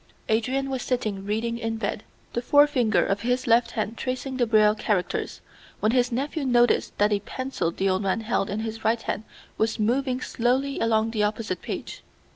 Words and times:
Adrian 0.29 0.71
was 0.71 0.81
sitting 0.81 1.25
reading 1.27 1.59
in 1.59 1.77
bed, 1.77 2.03
the 2.33 2.41
forefinger 2.41 3.05
of 3.05 3.21
his 3.21 3.45
left 3.45 3.69
hand 3.73 3.97
tracing 3.99 4.37
the 4.37 4.47
Braille 4.47 4.73
characters, 4.73 5.41
when 5.79 5.91
his 5.91 6.11
nephew 6.11 6.43
noticed 6.43 6.97
that 6.97 7.13
a 7.13 7.19
pencil 7.19 7.69
the 7.69 7.87
old 7.87 8.01
man 8.01 8.21
held 8.21 8.49
in 8.49 8.61
his 8.61 8.83
right 8.83 9.03
hand 9.03 9.25
was 9.59 9.77
moving 9.77 10.19
slowly 10.19 10.79
along 10.79 11.11
the 11.11 11.21
opposite 11.21 11.61
page. 11.61 12.01